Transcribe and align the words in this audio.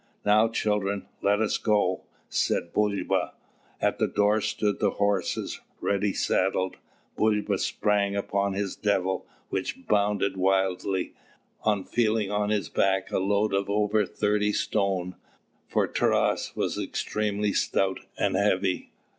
"Now, 0.25 0.47
children, 0.47 1.05
let 1.21 1.41
us 1.41 1.59
go," 1.59 2.01
said 2.27 2.73
Bulba. 2.73 3.33
At 3.79 3.99
the 3.99 4.07
door 4.07 4.41
stood 4.41 4.79
the 4.79 4.89
horses, 4.97 5.61
ready 5.79 6.11
saddled. 6.11 6.77
Bulba 7.15 7.59
sprang 7.59 8.15
upon 8.15 8.53
his 8.53 8.75
"Devil," 8.75 9.27
which 9.49 9.85
bounded 9.85 10.37
wildly, 10.37 11.13
on 11.61 11.83
feeling 11.83 12.31
on 12.31 12.49
his 12.49 12.67
back 12.67 13.11
a 13.11 13.19
load 13.19 13.53
of 13.53 13.69
over 13.69 14.03
thirty 14.07 14.51
stone, 14.53 15.17
for 15.67 15.87
Taras 15.87 16.51
was 16.55 16.79
extremely 16.79 17.53
stout 17.53 17.99
and 18.17 18.35
heavy. 18.35 18.89